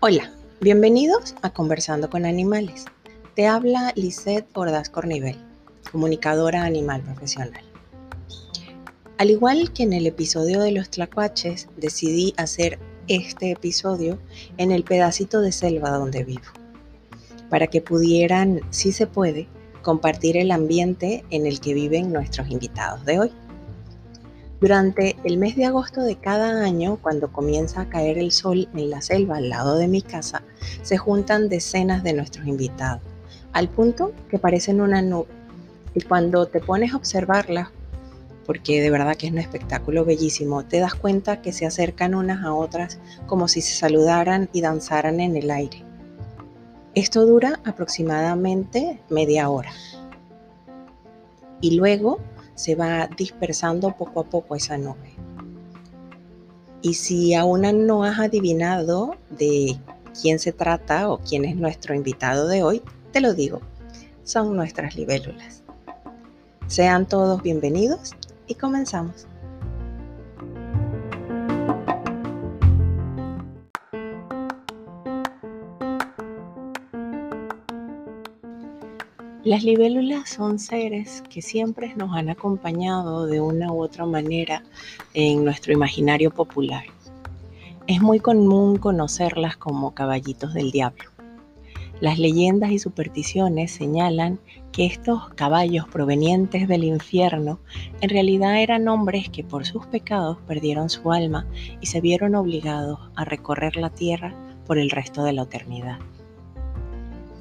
Hola, 0.00 0.32
bienvenidos 0.60 1.34
a 1.42 1.50
Conversando 1.50 2.08
con 2.08 2.24
Animales. 2.24 2.84
Te 3.34 3.48
habla 3.48 3.92
Lisette 3.96 4.46
Ordaz 4.54 4.88
Cornivel, 4.88 5.36
comunicadora 5.90 6.62
animal 6.62 7.02
profesional. 7.02 7.64
Al 9.16 9.30
igual 9.30 9.72
que 9.72 9.82
en 9.82 9.92
el 9.92 10.06
episodio 10.06 10.60
de 10.60 10.70
los 10.70 10.90
tlacuaches, 10.90 11.68
decidí 11.76 12.32
hacer 12.36 12.78
este 13.08 13.50
episodio 13.50 14.20
en 14.58 14.70
el 14.70 14.84
pedacito 14.84 15.40
de 15.40 15.50
selva 15.50 15.90
donde 15.90 16.22
vivo, 16.22 16.46
para 17.50 17.66
que 17.66 17.82
pudieran, 17.82 18.60
si 18.70 18.92
se 18.92 19.08
puede, 19.08 19.48
compartir 19.82 20.36
el 20.36 20.52
ambiente 20.52 21.24
en 21.30 21.46
el 21.46 21.58
que 21.58 21.74
viven 21.74 22.12
nuestros 22.12 22.48
invitados 22.50 23.04
de 23.04 23.18
hoy. 23.18 23.32
Durante 24.60 25.16
el 25.22 25.38
mes 25.38 25.54
de 25.54 25.66
agosto 25.66 26.02
de 26.02 26.16
cada 26.16 26.64
año, 26.64 26.98
cuando 27.00 27.30
comienza 27.30 27.82
a 27.82 27.88
caer 27.88 28.18
el 28.18 28.32
sol 28.32 28.68
en 28.74 28.90
la 28.90 29.00
selva 29.00 29.36
al 29.36 29.50
lado 29.50 29.76
de 29.76 29.86
mi 29.86 30.02
casa, 30.02 30.42
se 30.82 30.96
juntan 30.96 31.48
decenas 31.48 32.02
de 32.02 32.12
nuestros 32.12 32.44
invitados, 32.48 33.02
al 33.52 33.68
punto 33.68 34.12
que 34.28 34.40
parecen 34.40 34.80
una 34.80 35.00
nube. 35.00 35.28
Y 35.94 36.00
cuando 36.00 36.46
te 36.46 36.58
pones 36.58 36.92
a 36.92 36.96
observarlas, 36.96 37.68
porque 38.46 38.82
de 38.82 38.90
verdad 38.90 39.14
que 39.14 39.26
es 39.26 39.32
un 39.32 39.38
espectáculo 39.38 40.04
bellísimo, 40.04 40.64
te 40.64 40.80
das 40.80 40.94
cuenta 40.94 41.40
que 41.40 41.52
se 41.52 41.64
acercan 41.64 42.16
unas 42.16 42.44
a 42.44 42.52
otras 42.52 42.98
como 43.26 43.46
si 43.46 43.60
se 43.60 43.76
saludaran 43.76 44.48
y 44.52 44.60
danzaran 44.60 45.20
en 45.20 45.36
el 45.36 45.52
aire. 45.52 45.84
Esto 46.94 47.26
dura 47.26 47.60
aproximadamente 47.64 49.00
media 49.08 49.50
hora. 49.50 49.70
Y 51.60 51.76
luego 51.76 52.18
se 52.58 52.74
va 52.74 53.06
dispersando 53.06 53.96
poco 53.96 54.20
a 54.20 54.24
poco 54.24 54.56
esa 54.56 54.76
nube. 54.76 55.14
Y 56.82 56.94
si 56.94 57.34
aún 57.34 57.86
no 57.86 58.02
has 58.02 58.18
adivinado 58.18 59.14
de 59.30 59.78
quién 60.20 60.40
se 60.40 60.52
trata 60.52 61.08
o 61.08 61.18
quién 61.18 61.44
es 61.44 61.54
nuestro 61.54 61.94
invitado 61.94 62.48
de 62.48 62.64
hoy, 62.64 62.82
te 63.12 63.20
lo 63.20 63.32
digo, 63.32 63.60
son 64.24 64.56
nuestras 64.56 64.96
libélulas. 64.96 65.62
Sean 66.66 67.06
todos 67.06 67.42
bienvenidos 67.42 68.16
y 68.48 68.56
comenzamos. 68.56 69.28
Las 79.48 79.64
libélulas 79.64 80.28
son 80.28 80.58
seres 80.58 81.22
que 81.30 81.40
siempre 81.40 81.94
nos 81.96 82.14
han 82.14 82.28
acompañado 82.28 83.24
de 83.24 83.40
una 83.40 83.72
u 83.72 83.82
otra 83.82 84.04
manera 84.04 84.62
en 85.14 85.42
nuestro 85.42 85.72
imaginario 85.72 86.30
popular. 86.30 86.84
Es 87.86 88.02
muy 88.02 88.20
común 88.20 88.76
conocerlas 88.76 89.56
como 89.56 89.94
caballitos 89.94 90.52
del 90.52 90.70
diablo. 90.70 91.04
Las 91.98 92.18
leyendas 92.18 92.72
y 92.72 92.78
supersticiones 92.78 93.70
señalan 93.70 94.38
que 94.70 94.84
estos 94.84 95.30
caballos 95.30 95.88
provenientes 95.88 96.68
del 96.68 96.84
infierno 96.84 97.58
en 98.02 98.10
realidad 98.10 98.60
eran 98.60 98.86
hombres 98.86 99.30
que 99.30 99.44
por 99.44 99.64
sus 99.64 99.86
pecados 99.86 100.36
perdieron 100.46 100.90
su 100.90 101.10
alma 101.10 101.46
y 101.80 101.86
se 101.86 102.02
vieron 102.02 102.34
obligados 102.34 103.00
a 103.16 103.24
recorrer 103.24 103.76
la 103.76 103.88
tierra 103.88 104.34
por 104.66 104.76
el 104.76 104.90
resto 104.90 105.24
de 105.24 105.32
la 105.32 105.44
eternidad. 105.44 105.96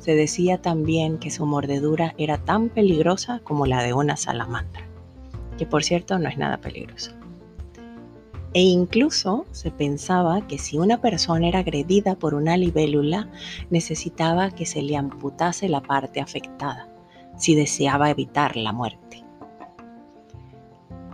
Se 0.07 0.15
decía 0.15 0.61
también 0.61 1.17
que 1.17 1.29
su 1.29 1.45
mordedura 1.45 2.15
era 2.17 2.37
tan 2.37 2.69
peligrosa 2.69 3.41
como 3.43 3.65
la 3.65 3.83
de 3.83 3.91
una 3.91 4.15
salamandra, 4.15 4.87
que 5.57 5.65
por 5.65 5.83
cierto 5.83 6.17
no 6.17 6.29
es 6.29 6.37
nada 6.37 6.59
peligroso. 6.61 7.11
E 8.53 8.61
incluso 8.61 9.45
se 9.51 9.69
pensaba 9.69 10.47
que 10.47 10.59
si 10.59 10.77
una 10.77 11.01
persona 11.01 11.49
era 11.49 11.59
agredida 11.59 12.15
por 12.15 12.35
una 12.35 12.55
libélula, 12.55 13.27
necesitaba 13.69 14.51
que 14.51 14.65
se 14.65 14.81
le 14.81 14.95
amputase 14.95 15.67
la 15.67 15.81
parte 15.81 16.21
afectada, 16.21 16.87
si 17.35 17.53
deseaba 17.53 18.09
evitar 18.09 18.55
la 18.55 18.71
muerte. 18.71 19.25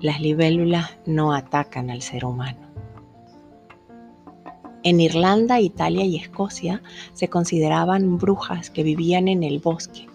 Las 0.02 0.22
libélulas 0.22 1.00
no 1.08 1.34
atacan 1.34 1.90
al 1.90 2.04
ser 2.04 2.26
humano. 2.26 2.63
En 4.84 5.00
Irlanda, 5.00 5.62
Italia 5.62 6.04
y 6.04 6.18
Escocia 6.18 6.84
se 7.14 7.30
consideraban 7.30 8.18
brujas 8.18 8.70
que 8.70 8.84
vivían 8.84 9.30
en 9.30 9.44
el 9.44 9.60
bosque, 9.60 10.10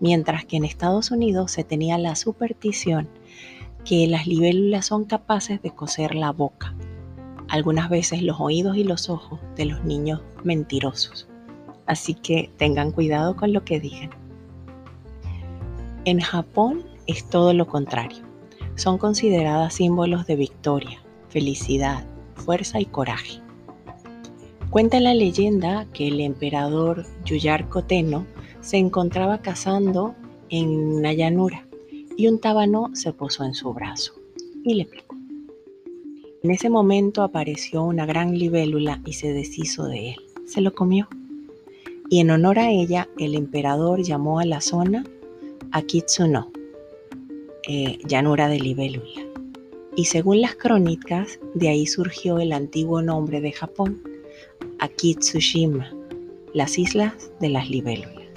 mientras 0.00 0.46
que 0.46 0.56
en 0.56 0.64
Estados 0.64 1.10
Unidos 1.10 1.50
se 1.50 1.62
tenía 1.62 1.98
la 1.98 2.16
superstición 2.16 3.08
que 3.84 4.06
las 4.06 4.26
libélulas 4.26 4.86
son 4.86 5.04
capaces 5.04 5.60
de 5.60 5.70
coser 5.72 6.14
la 6.14 6.32
boca, 6.32 6.74
algunas 7.48 7.90
veces 7.90 8.22
los 8.22 8.40
oídos 8.40 8.78
y 8.78 8.84
los 8.84 9.10
ojos 9.10 9.40
de 9.56 9.66
los 9.66 9.84
niños 9.84 10.22
mentirosos. 10.42 11.28
Así 11.86 12.14
que 12.14 12.50
tengan 12.56 12.92
cuidado 12.92 13.36
con 13.36 13.52
lo 13.52 13.62
que 13.62 13.78
digan. 13.78 14.10
En 16.06 16.20
Japón 16.20 16.82
es 17.06 17.28
todo 17.28 17.52
lo 17.52 17.66
contrario. 17.66 18.24
Son 18.74 18.96
consideradas 18.96 19.74
símbolos 19.74 20.26
de 20.26 20.36
victoria, 20.36 21.02
felicidad, 21.28 22.06
fuerza 22.36 22.80
y 22.80 22.86
coraje. 22.86 23.43
Cuenta 24.74 24.98
la 24.98 25.14
leyenda 25.14 25.86
que 25.92 26.08
el 26.08 26.18
emperador 26.18 27.06
Yuyarko 27.24 27.84
se 28.60 28.76
encontraba 28.76 29.40
cazando 29.40 30.16
en 30.48 30.68
una 30.68 31.12
llanura 31.12 31.64
y 32.16 32.26
un 32.26 32.40
tábano 32.40 32.90
se 32.92 33.12
posó 33.12 33.44
en 33.44 33.54
su 33.54 33.72
brazo 33.72 34.14
y 34.64 34.74
le 34.74 34.86
picó. 34.86 35.14
En 36.42 36.50
ese 36.50 36.70
momento 36.70 37.22
apareció 37.22 37.84
una 37.84 38.04
gran 38.04 38.36
libélula 38.36 39.00
y 39.06 39.12
se 39.12 39.32
deshizo 39.32 39.84
de 39.84 40.10
él. 40.10 40.16
Se 40.44 40.60
lo 40.60 40.74
comió. 40.74 41.06
Y 42.10 42.18
en 42.18 42.32
honor 42.32 42.58
a 42.58 42.72
ella, 42.72 43.08
el 43.16 43.36
emperador 43.36 44.02
llamó 44.02 44.40
a 44.40 44.44
la 44.44 44.60
zona 44.60 45.04
Akitsuno, 45.70 46.50
eh, 47.68 48.00
llanura 48.08 48.48
de 48.48 48.58
libélula. 48.58 49.22
Y 49.94 50.06
según 50.06 50.40
las 50.40 50.56
crónicas, 50.56 51.38
de 51.54 51.68
ahí 51.68 51.86
surgió 51.86 52.40
el 52.40 52.52
antiguo 52.52 53.02
nombre 53.02 53.40
de 53.40 53.52
Japón, 53.52 54.02
Akitsushima, 54.84 55.90
las 56.52 56.78
islas 56.78 57.30
de 57.40 57.48
las 57.48 57.70
libélulas. 57.70 58.28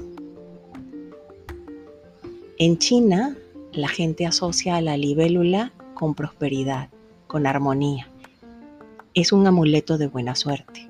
En 2.58 2.78
China, 2.78 3.36
la 3.74 3.90
gente 3.90 4.26
asocia 4.26 4.78
a 4.78 4.82
la 4.82 4.96
libélula 4.96 5.74
con 5.94 6.16
prosperidad, 6.16 6.88
con 7.28 7.48
armonía. 7.48 8.10
Es 9.14 9.34
un 9.34 9.46
amuleto 9.46 9.98
de 9.98 10.08
buena 10.08 10.36
suerte. 10.36 10.90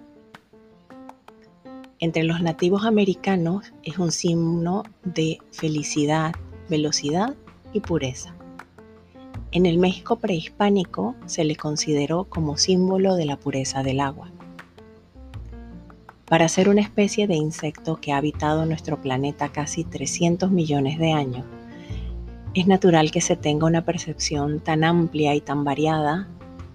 Entre 1.97 2.23
los 2.23 2.40
nativos 2.40 2.85
americanos 2.85 3.73
es 3.81 3.97
un 3.97 4.12
signo 4.12 4.84
de 5.06 5.40
felicidad, 5.50 6.35
velocidad 6.69 7.34
y 7.73 7.79
pureza. 7.79 8.35
En 9.51 9.66
el 9.66 9.79
México 9.79 10.17
prehispánico 10.17 11.16
se 11.25 11.44
le 11.46 11.56
consideró 11.56 12.25
como 12.25 12.57
símbolo 12.57 13.16
de 13.16 13.25
la 13.25 13.38
pureza 13.38 13.81
del 13.81 14.01
agua. 14.01 14.31
Para 16.27 16.49
ser 16.49 16.67
una 16.67 16.81
especie 16.81 17.25
de 17.25 17.35
insecto 17.35 17.95
que 17.95 18.11
ha 18.11 18.17
habitado 18.17 18.65
nuestro 18.65 19.01
planeta 19.01 19.47
casi 19.47 19.85
300 19.85 20.51
millones 20.51 20.99
de 20.99 21.13
años, 21.13 21.45
es 22.53 22.67
natural 22.67 23.11
que 23.11 23.21
se 23.21 23.38
tenga 23.38 23.65
una 23.65 23.85
percepción 23.85 24.59
tan 24.59 24.83
amplia 24.83 25.35
y 25.35 25.39
tan 25.41 25.63
variada 25.63 26.27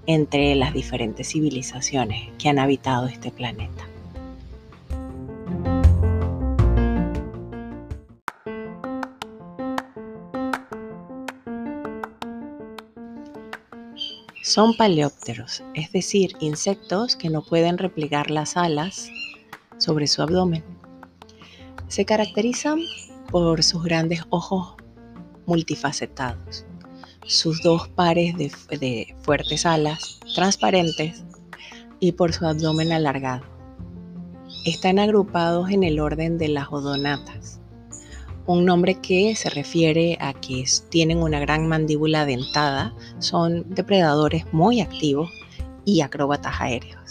entre 0.07 0.55
las 0.55 0.73
diferentes 0.73 1.29
civilizaciones 1.29 2.31
que 2.39 2.49
han 2.49 2.59
habitado 2.59 3.09
este 3.09 3.31
planeta. 3.31 3.87
Son 14.43 14.75
paleópteros, 14.75 15.63
es 15.75 15.93
decir, 15.93 16.37
insectos 16.41 17.17
que 17.17 17.29
no 17.29 17.43
pueden 17.43 17.77
replegar 17.77 18.31
las 18.31 18.57
alas 18.57 19.11
sobre 19.83 20.07
su 20.07 20.23
abdomen. 20.23 20.63
Se 21.89 22.05
caracterizan 22.05 22.79
por 23.31 23.63
sus 23.63 23.83
grandes 23.83 24.23
ojos 24.31 24.75
multifacetados, 25.47 26.65
sus 27.27 27.63
dos 27.63 27.89
pares 27.89 28.37
de, 28.37 29.15
fuertes 29.23 29.67
alas 29.67 30.21
transparentes 30.35 31.25
y 31.99 32.13
por 32.13 32.33
su 32.33 32.47
abdomen 32.47 32.93
alargado. 32.93 33.45
Están 34.65 34.99
agrupados 35.01 35.71
en 35.71 35.83
el 35.83 35.99
orden 35.99 36.39
de 36.39 36.49
las 36.49 36.69
odonatas, 36.71 37.61
un 38.47 38.65
nombre 38.65 38.97
que 39.01 39.35
se 39.37 39.51
refiere 39.51 40.17
a 40.21 40.33
que 40.35 40.65
tienen 40.89 41.19
una 41.19 41.41
gran 41.41 41.69
mandíbula 41.69 42.27
dentada, 42.27 42.95
son 43.19 43.65
depredadores 43.69 44.45
muy 44.53 44.81
activos 44.81 45.31
y 45.85 46.01
acróbatas 46.01 46.61
aéreos. 46.61 47.02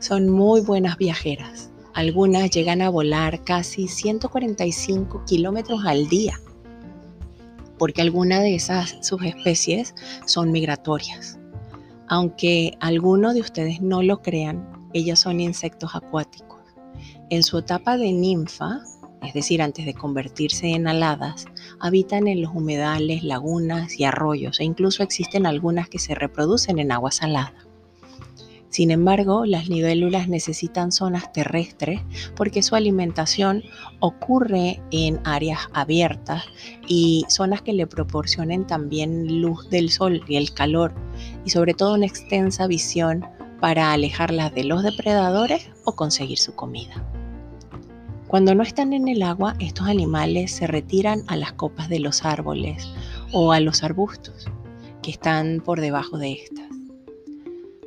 Son 0.00 0.28
muy 0.30 0.62
buenas 0.62 0.96
viajeras. 0.96 1.70
Algunas 1.94 2.50
llegan 2.50 2.80
a 2.82 2.88
volar 2.88 3.44
casi 3.44 3.86
145 3.86 5.24
kilómetros 5.26 5.84
al 5.84 6.08
día. 6.08 6.40
porque 7.78 8.02
algunas 8.02 8.40
de 8.42 8.54
esas 8.54 8.98
subespecies 9.00 9.94
son 10.26 10.52
migratorias. 10.52 11.38
Aunque 12.08 12.76
algunos 12.80 13.32
de 13.32 13.40
ustedes 13.40 13.80
no 13.80 14.02
lo 14.02 14.20
crean, 14.20 14.68
ellas 14.92 15.20
son 15.20 15.40
insectos 15.40 15.94
acuáticos. 15.94 16.60
En 17.30 17.42
su 17.42 17.56
etapa 17.56 17.96
de 17.96 18.12
ninfa, 18.12 18.80
es 19.22 19.32
decir, 19.32 19.62
antes 19.62 19.86
de 19.86 19.94
convertirse 19.94 20.68
en 20.68 20.88
aladas, 20.88 21.46
habitan 21.78 22.28
en 22.28 22.42
los 22.42 22.54
humedales, 22.54 23.22
lagunas 23.22 23.98
y 23.98 24.04
arroyos 24.04 24.60
e 24.60 24.64
incluso 24.64 25.02
existen 25.02 25.46
algunas 25.46 25.88
que 25.88 25.98
se 25.98 26.14
reproducen 26.14 26.78
en 26.80 26.92
agua 26.92 27.12
salada. 27.12 27.54
Sin 28.70 28.92
embargo, 28.92 29.44
las 29.46 29.68
libélulas 29.68 30.28
necesitan 30.28 30.92
zonas 30.92 31.32
terrestres 31.32 32.00
porque 32.36 32.62
su 32.62 32.76
alimentación 32.76 33.64
ocurre 33.98 34.80
en 34.92 35.20
áreas 35.24 35.68
abiertas 35.72 36.44
y 36.86 37.24
zonas 37.28 37.62
que 37.62 37.72
le 37.72 37.88
proporcionen 37.88 38.64
también 38.66 39.40
luz 39.40 39.68
del 39.70 39.90
sol 39.90 40.22
y 40.28 40.36
el 40.36 40.54
calor 40.54 40.94
y 41.44 41.50
sobre 41.50 41.74
todo 41.74 41.94
una 41.94 42.06
extensa 42.06 42.68
visión 42.68 43.26
para 43.60 43.92
alejarlas 43.92 44.54
de 44.54 44.64
los 44.64 44.84
depredadores 44.84 45.68
o 45.84 45.96
conseguir 45.96 46.38
su 46.38 46.54
comida. 46.54 47.04
Cuando 48.28 48.54
no 48.54 48.62
están 48.62 48.92
en 48.92 49.08
el 49.08 49.24
agua, 49.24 49.56
estos 49.58 49.88
animales 49.88 50.52
se 50.52 50.68
retiran 50.68 51.24
a 51.26 51.34
las 51.34 51.52
copas 51.54 51.88
de 51.88 51.98
los 51.98 52.24
árboles 52.24 52.88
o 53.32 53.50
a 53.50 53.58
los 53.58 53.82
arbustos 53.82 54.46
que 55.02 55.10
están 55.10 55.60
por 55.60 55.80
debajo 55.80 56.16
de 56.16 56.34
estas. 56.34 56.69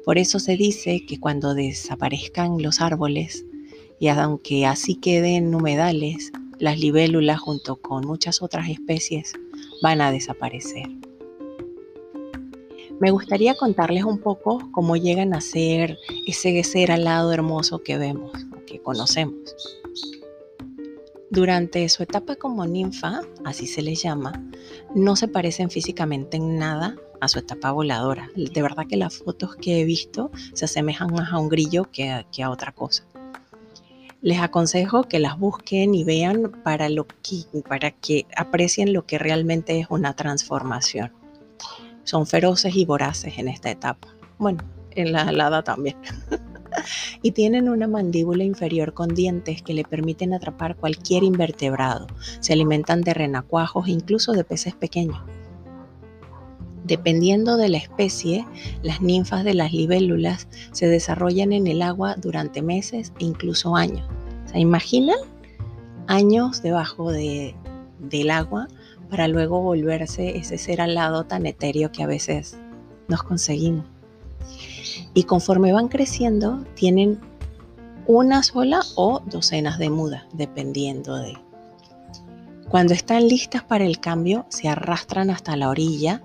Por 0.06 0.18
eso 0.18 0.40
se 0.40 0.58
dice 0.58 1.06
que 1.06 1.20
cuando 1.20 1.54
desaparezcan 1.54 2.62
los 2.62 2.82
árboles, 2.82 3.46
y 4.00 4.10
aunque 4.10 4.66
así 4.66 4.96
queden 4.96 5.56
humedales, 5.56 6.32
las 6.60 6.78
libélulas 6.80 7.40
junto 7.40 7.78
con 7.78 8.06
muchas 8.06 8.42
otras 8.42 8.70
especies 8.70 9.34
van 9.82 10.02
a 10.02 10.12
desaparecer. 10.12 10.90
Me 13.00 13.12
gustaría 13.12 13.56
contarles 13.56 14.04
un 14.04 14.20
poco 14.20 14.70
cómo 14.72 14.96
llegan 14.96 15.34
a 15.34 15.42
ser 15.42 15.98
ese 16.28 16.64
ser 16.64 16.92
alado 16.92 17.34
hermoso 17.34 17.80
que 17.80 17.98
vemos 17.98 18.32
que 18.66 18.82
conocemos. 18.82 19.56
Durante 21.30 21.88
su 21.90 22.04
etapa 22.04 22.36
como 22.36 22.66
ninfa, 22.66 23.22
así 23.44 23.68
se 23.68 23.82
les 23.82 24.02
llama, 24.04 24.34
no 24.94 25.16
se 25.16 25.28
parecen 25.28 25.70
físicamente 25.70 26.38
en 26.38 26.58
nada 26.58 26.96
a 27.24 27.28
su 27.28 27.40
etapa 27.40 27.72
voladora. 27.72 28.30
De 28.36 28.62
verdad 28.62 28.86
que 28.88 28.98
las 28.98 29.18
fotos 29.18 29.56
que 29.56 29.82
he 29.82 29.86
visto 29.86 30.32
se 30.54 30.66
asemejan 30.66 31.14
más 31.14 31.32
a 31.32 31.40
un 31.40 31.50
grillo 31.50 31.86
que 31.92 32.12
a, 32.12 32.50
otra 32.50 32.72
cosa. 32.72 33.06
Les 34.22 34.40
aconsejo 34.40 35.04
que 35.04 35.20
las 35.20 35.38
busquen 35.38 35.96
y 35.96 36.04
vean 36.04 36.52
para, 36.64 36.90
lo 36.90 37.08
que, 37.08 37.46
para 37.68 37.92
que 37.92 38.26
aprecien 38.36 38.94
lo 38.94 39.06
que 39.06 39.18
realmente 39.18 39.80
es 39.80 39.88
una 39.90 40.16
transformación. 40.16 41.12
Son 42.04 42.28
feroces 42.28 42.76
y 42.76 42.86
voraces 42.86 43.38
en 43.38 43.48
esta 43.48 43.72
etapa. 43.72 44.10
Bueno, 44.38 44.64
en 44.92 45.12
la 45.12 45.24
alada 45.24 45.64
también. 45.64 45.98
y 47.22 47.32
tienen 47.32 47.70
una 47.70 47.88
mandíbula 47.88 48.44
inferior 48.44 48.94
con 48.94 49.10
dientes 49.10 49.62
que 49.62 49.74
le 49.74 49.84
permiten 49.84 50.34
atrapar 50.34 50.76
cualquier 50.76 51.24
invertebrado. 51.24 52.08
Se 52.40 52.54
alimentan 52.54 53.02
de 53.02 53.14
renacuajos 53.14 53.88
e 53.88 53.92
incluso 53.92 54.34
de 54.34 54.44
peces 54.44 54.76
pequeños. 54.76 55.22
Dependiendo 56.84 57.56
de 57.56 57.70
la 57.70 57.78
especie, 57.78 58.46
las 58.82 59.02
ninfas 59.02 59.44
de 59.44 59.54
las 59.54 59.72
libélulas 59.72 60.48
se 60.72 60.88
desarrollan 60.88 61.54
en 61.54 61.68
el 61.68 61.82
agua 61.82 62.16
durante 62.18 62.62
meses 62.62 63.14
e 63.20 63.26
incluso 63.26 63.76
años. 63.76 64.06
¿Se 64.52 64.60
imaginan? 64.60 65.18
Años 66.08 66.62
debajo 66.62 67.12
del 67.12 68.32
agua 68.32 68.68
para 69.10 69.28
luego 69.28 69.62
volverse 69.62 70.38
ese 70.38 70.58
ser 70.58 70.82
alado 70.82 71.24
tan 71.24 71.46
etéreo 71.46 71.92
que 71.92 72.04
a 72.04 72.08
veces 72.08 72.58
nos 73.08 73.24
conseguimos. 73.24 73.86
Y 75.14 75.24
conforme 75.24 75.72
van 75.72 75.88
creciendo, 75.88 76.66
tienen 76.74 77.20
una 78.08 78.44
sola 78.44 78.82
o 78.96 79.22
docenas 79.26 79.78
de 79.78 79.90
mudas, 79.90 80.24
dependiendo 80.34 81.16
de. 81.16 81.38
Cuando 82.70 82.94
están 82.94 83.28
listas 83.28 83.64
para 83.64 83.86
el 83.86 84.00
cambio, 84.00 84.46
se 84.50 84.68
arrastran 84.68 85.30
hasta 85.30 85.56
la 85.56 85.70
orilla 85.70 86.22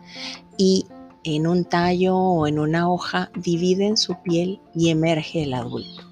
y 0.57 0.87
en 1.25 1.47
un 1.47 1.65
tallo 1.65 2.17
o 2.17 2.47
en 2.47 2.59
una 2.59 2.91
hoja 2.91 3.31
dividen 3.35 3.97
su 3.97 4.21
piel 4.23 4.61
y 4.75 4.91
emerge 4.91 5.43
el 5.43 5.53
adulto. 5.53 6.05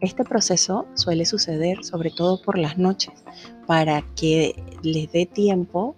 Este 0.00 0.22
proceso 0.22 0.86
suele 0.94 1.24
suceder 1.24 1.82
sobre 1.84 2.10
todo 2.10 2.42
por 2.42 2.58
las 2.58 2.76
noches 2.76 3.14
para 3.66 4.02
que 4.16 4.62
les 4.82 5.10
dé 5.12 5.24
tiempo 5.24 5.96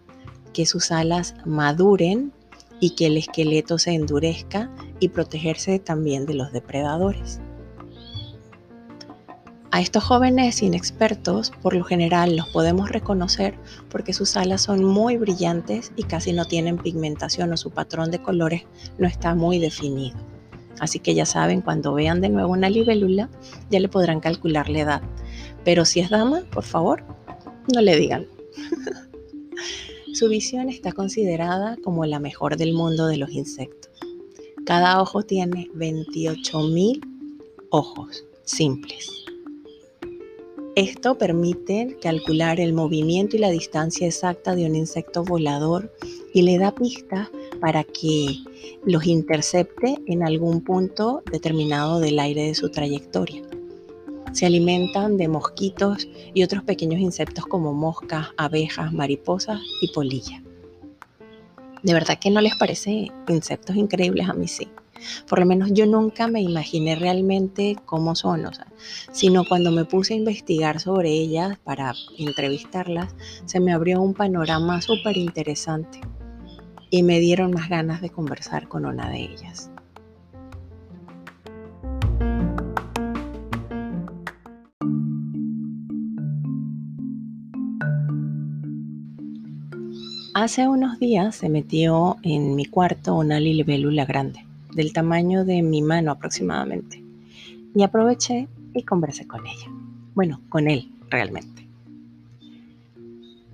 que 0.52 0.64
sus 0.64 0.92
alas 0.92 1.34
maduren 1.44 2.32
y 2.78 2.90
que 2.90 3.06
el 3.06 3.16
esqueleto 3.16 3.78
se 3.78 3.94
endurezca 3.94 4.70
y 5.00 5.08
protegerse 5.08 5.78
también 5.78 6.24
de 6.26 6.34
los 6.34 6.52
depredadores. 6.52 7.40
A 9.76 9.82
estos 9.82 10.04
jóvenes 10.04 10.62
inexpertos, 10.62 11.52
por 11.60 11.74
lo 11.74 11.84
general, 11.84 12.34
los 12.34 12.48
podemos 12.48 12.88
reconocer 12.88 13.58
porque 13.90 14.14
sus 14.14 14.38
alas 14.38 14.62
son 14.62 14.82
muy 14.82 15.18
brillantes 15.18 15.92
y 15.96 16.04
casi 16.04 16.32
no 16.32 16.46
tienen 16.46 16.78
pigmentación 16.78 17.52
o 17.52 17.58
su 17.58 17.70
patrón 17.70 18.10
de 18.10 18.22
colores 18.22 18.62
no 18.96 19.06
está 19.06 19.34
muy 19.34 19.58
definido. 19.58 20.16
Así 20.80 20.98
que 20.98 21.14
ya 21.14 21.26
saben, 21.26 21.60
cuando 21.60 21.92
vean 21.92 22.22
de 22.22 22.30
nuevo 22.30 22.54
una 22.54 22.70
libélula, 22.70 23.28
ya 23.68 23.78
le 23.78 23.90
podrán 23.90 24.20
calcular 24.20 24.70
la 24.70 24.78
edad. 24.78 25.02
Pero 25.62 25.84
si 25.84 26.00
es 26.00 26.08
dama, 26.08 26.40
por 26.50 26.64
favor, 26.64 27.04
no 27.70 27.82
le 27.82 27.98
digan. 27.98 28.26
Su 30.14 30.30
visión 30.30 30.70
está 30.70 30.92
considerada 30.92 31.76
como 31.84 32.06
la 32.06 32.18
mejor 32.18 32.56
del 32.56 32.72
mundo 32.72 33.08
de 33.08 33.18
los 33.18 33.30
insectos. 33.30 33.92
Cada 34.64 35.02
ojo 35.02 35.22
tiene 35.22 35.68
28.000 35.74 36.98
ojos 37.68 38.24
simples. 38.44 39.25
Esto 40.76 41.16
permite 41.16 41.96
calcular 42.02 42.60
el 42.60 42.74
movimiento 42.74 43.34
y 43.34 43.38
la 43.38 43.48
distancia 43.48 44.06
exacta 44.06 44.54
de 44.54 44.66
un 44.66 44.76
insecto 44.76 45.24
volador 45.24 45.90
y 46.34 46.42
le 46.42 46.58
da 46.58 46.74
pistas 46.74 47.30
para 47.62 47.82
que 47.82 48.36
los 48.84 49.06
intercepte 49.06 49.96
en 50.06 50.22
algún 50.22 50.62
punto 50.62 51.22
determinado 51.32 51.98
del 51.98 52.18
aire 52.18 52.42
de 52.42 52.54
su 52.54 52.68
trayectoria. 52.68 53.42
Se 54.34 54.44
alimentan 54.44 55.16
de 55.16 55.28
mosquitos 55.28 56.06
y 56.34 56.42
otros 56.42 56.62
pequeños 56.62 57.00
insectos 57.00 57.46
como 57.46 57.72
moscas, 57.72 58.28
abejas, 58.36 58.92
mariposas 58.92 59.62
y 59.80 59.88
polillas. 59.94 60.42
De 61.82 61.94
verdad 61.94 62.18
que 62.18 62.30
no 62.30 62.42
les 62.42 62.54
parece 62.54 63.10
insectos 63.28 63.76
increíbles 63.76 64.28
a 64.28 64.34
mí 64.34 64.46
sí. 64.46 64.68
Por 65.28 65.40
lo 65.40 65.46
menos 65.46 65.72
yo 65.72 65.86
nunca 65.86 66.26
me 66.28 66.40
imaginé 66.42 66.96
realmente 66.96 67.76
cómo 67.84 68.14
son, 68.14 68.44
sino 69.12 69.44
cuando 69.44 69.70
me 69.70 69.84
puse 69.84 70.14
a 70.14 70.16
investigar 70.16 70.80
sobre 70.80 71.10
ellas 71.10 71.58
para 71.64 71.94
entrevistarlas, 72.18 73.14
se 73.44 73.60
me 73.60 73.72
abrió 73.72 74.00
un 74.00 74.14
panorama 74.14 74.80
súper 74.80 75.16
interesante 75.16 76.00
y 76.90 77.02
me 77.02 77.18
dieron 77.18 77.52
más 77.52 77.68
ganas 77.68 78.00
de 78.00 78.10
conversar 78.10 78.68
con 78.68 78.86
una 78.86 79.10
de 79.10 79.22
ellas. 79.22 79.70
Hace 90.38 90.68
unos 90.68 90.98
días 90.98 91.34
se 91.34 91.48
metió 91.48 92.18
en 92.22 92.56
mi 92.56 92.66
cuarto 92.66 93.14
una 93.14 93.40
libélula 93.40 94.04
grande, 94.04 94.44
del 94.76 94.92
tamaño 94.92 95.44
de 95.44 95.62
mi 95.62 95.82
mano 95.82 96.12
aproximadamente, 96.12 97.02
y 97.74 97.82
aproveché 97.82 98.46
y 98.74 98.82
conversé 98.82 99.26
con 99.26 99.46
ella. 99.46 99.70
Bueno, 100.14 100.40
con 100.48 100.68
él 100.68 100.92
realmente. 101.10 101.66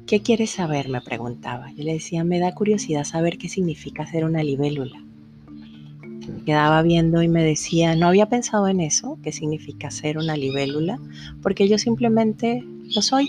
¿Qué 0.06 0.20
quieres 0.20 0.50
saber? 0.50 0.90
me 0.90 1.00
preguntaba. 1.00 1.72
Yo 1.72 1.84
le 1.84 1.94
decía, 1.94 2.22
me 2.24 2.38
da 2.38 2.54
curiosidad 2.54 3.04
saber 3.04 3.38
qué 3.38 3.48
significa 3.48 4.04
ser 4.04 4.24
una 4.24 4.42
libélula. 4.42 5.02
Me 5.40 6.44
quedaba 6.44 6.82
viendo 6.82 7.22
y 7.22 7.28
me 7.28 7.42
decía, 7.42 7.96
no 7.96 8.08
había 8.08 8.28
pensado 8.28 8.68
en 8.68 8.80
eso, 8.80 9.18
qué 9.22 9.32
significa 9.32 9.90
ser 9.90 10.18
una 10.18 10.36
libélula, 10.36 11.00
porque 11.40 11.68
yo 11.68 11.78
simplemente 11.78 12.62
lo 12.94 13.00
soy 13.00 13.28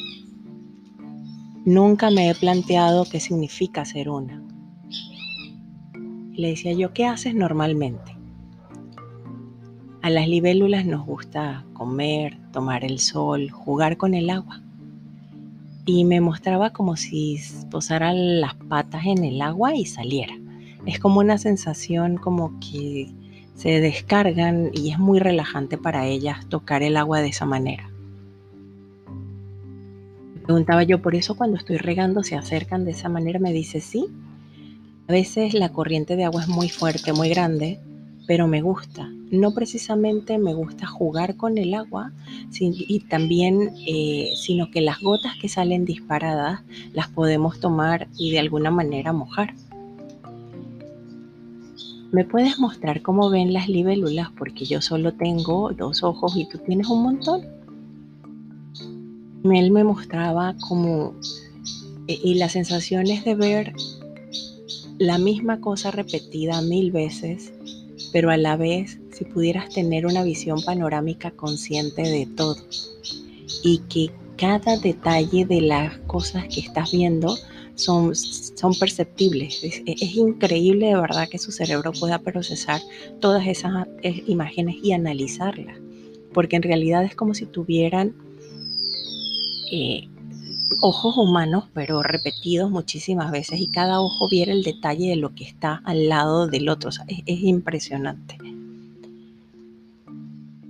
Nunca 1.65 2.09
me 2.09 2.29
he 2.29 2.35
planteado 2.35 3.05
qué 3.05 3.21
significa 3.21 3.85
ser 3.85 4.09
una. 4.09 4.42
Le 6.33 6.49
decía 6.49 6.73
yo, 6.73 6.93
¿qué 6.93 7.05
haces 7.05 7.35
normalmente? 7.35 8.17
A 10.01 10.09
las 10.09 10.27
libélulas 10.27 10.85
nos 10.85 11.05
gusta 11.05 11.65
comer, 11.73 12.37
tomar 12.51 12.83
el 12.83 12.99
sol, 12.99 13.49
jugar 13.49 13.97
con 13.97 14.13
el 14.13 14.29
agua. 14.29 14.61
Y 15.85 16.05
me 16.05 16.21
mostraba 16.21 16.71
como 16.71 16.95
si 16.97 17.39
posara 17.71 18.13
las 18.13 18.55
patas 18.55 19.05
en 19.05 19.23
el 19.23 19.41
agua 19.41 19.75
y 19.75 19.85
saliera. 19.85 20.35
Es 20.85 20.99
como 20.99 21.19
una 21.19 21.37
sensación 21.37 22.17
como 22.17 22.59
que 22.59 23.11
se 23.55 23.79
descargan 23.79 24.71
y 24.73 24.91
es 24.91 24.99
muy 24.99 25.19
relajante 25.19 25.77
para 25.77 26.07
ellas 26.07 26.47
tocar 26.49 26.83
el 26.83 26.97
agua 26.97 27.21
de 27.21 27.29
esa 27.29 27.45
manera 27.45 27.93
Preguntaba 30.43 30.83
yo, 30.83 31.01
por 31.01 31.15
eso 31.15 31.35
cuando 31.35 31.57
estoy 31.57 31.77
regando 31.77 32.21
se 32.21 32.35
acercan 32.35 32.83
de 32.83 32.91
esa 32.91 33.07
manera, 33.07 33.39
me 33.39 33.53
dice 33.53 33.79
sí. 33.79 34.07
A 35.07 35.11
veces 35.11 35.53
la 35.53 35.69
corriente 35.69 36.15
de 36.15 36.23
agua 36.23 36.41
es 36.41 36.47
muy 36.47 36.69
fuerte, 36.69 37.11
muy 37.11 37.29
grande, 37.29 37.79
pero 38.25 38.47
me 38.47 38.61
gusta. 38.61 39.09
No 39.31 39.53
precisamente 39.53 40.37
me 40.37 40.53
gusta 40.53 40.85
jugar 40.87 41.35
con 41.35 41.57
el 41.57 41.73
agua, 41.73 42.13
y 42.59 42.99
también, 43.01 43.71
eh, 43.85 44.31
sino 44.35 44.71
que 44.71 44.79
las 44.79 45.01
gotas 45.01 45.33
que 45.41 45.49
salen 45.49 45.85
disparadas 45.85 46.61
las 46.93 47.09
podemos 47.09 47.59
tomar 47.59 48.07
y 48.17 48.31
de 48.31 48.39
alguna 48.39 48.71
manera 48.71 49.11
mojar. 49.11 49.53
¿Me 52.11 52.23
puedes 52.23 52.59
mostrar 52.59 53.01
cómo 53.01 53.29
ven 53.29 53.53
las 53.53 53.67
libélulas? 53.67 54.29
Porque 54.37 54.65
yo 54.65 54.81
solo 54.81 55.13
tengo 55.13 55.71
dos 55.73 56.03
ojos 56.03 56.37
y 56.37 56.47
tú 56.47 56.59
tienes 56.59 56.87
un 56.87 57.03
montón. 57.03 57.41
Él 59.43 59.71
me 59.71 59.83
mostraba 59.83 60.55
como... 60.69 61.13
Y 62.05 62.35
las 62.35 62.51
sensaciones 62.51 63.25
de 63.25 63.33
ver 63.33 63.73
la 64.99 65.17
misma 65.17 65.59
cosa 65.59 65.91
repetida 65.91 66.61
mil 66.61 66.91
veces, 66.91 67.53
pero 68.11 68.29
a 68.31 68.37
la 68.37 68.57
vez 68.57 68.99
si 69.11 69.25
pudieras 69.25 69.69
tener 69.69 70.05
una 70.05 70.23
visión 70.23 70.61
panorámica 70.63 71.31
consciente 71.31 72.01
de 72.01 72.25
todo 72.25 72.57
y 73.63 73.79
que 73.89 74.11
cada 74.37 74.77
detalle 74.77 75.45
de 75.45 75.61
las 75.61 75.97
cosas 75.99 76.45
que 76.47 76.59
estás 76.59 76.91
viendo 76.91 77.37
son, 77.75 78.15
son 78.15 78.73
perceptibles. 78.75 79.63
Es, 79.63 80.15
increíble 80.15 80.87
de 80.87 80.95
verdad 80.95 81.29
que 81.29 81.37
su 81.37 81.51
cerebro 81.51 81.91
pueda 81.93 82.19
procesar 82.19 82.81
todas 83.19 83.47
esas 83.47 83.87
eh, 84.01 84.23
imágenes 84.27 84.75
y 84.83 84.93
analizarlas, 84.93 85.77
porque 86.33 86.55
en 86.55 86.63
realidad 86.63 87.03
es 87.03 87.15
como 87.15 87.33
si 87.33 87.45
tuvieran 87.45 88.15
eh, 89.71 90.07
ojos 90.81 91.17
humanos, 91.17 91.65
pero 91.73 92.03
repetidos 92.03 92.69
muchísimas 92.69 93.31
veces 93.31 93.59
y 93.59 93.67
cada 93.67 93.99
ojo 93.99 94.29
viera 94.29 94.51
el 94.51 94.63
detalle 94.63 95.09
de 95.09 95.15
lo 95.15 95.33
que 95.33 95.43
está 95.43 95.81
al 95.85 96.09
lado 96.09 96.47
del 96.47 96.69
otro. 96.69 96.89
es, 96.89 96.99
es 97.25 97.39
impresionante. 97.41 98.37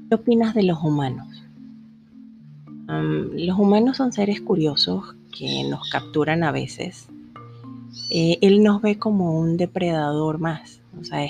¿Qué 0.09 0.15
opinas 0.15 0.53
de 0.53 0.63
los 0.63 0.83
humanos? 0.83 1.27
los 2.87 3.57
humanos 3.57 3.97
son 3.97 4.11
seres 4.11 4.41
curiosos 4.41 5.15
que 5.35 5.63
nos 5.69 5.89
capturan 5.89 6.43
a 6.43 6.51
veces. 6.51 7.07
Eh, 8.11 8.37
él 8.41 8.63
nos 8.63 8.81
ve 8.81 8.97
como 8.97 9.39
un 9.39 9.57
depredador 9.57 10.39
más, 10.39 10.81
o 10.99 11.03
sea, 11.03 11.27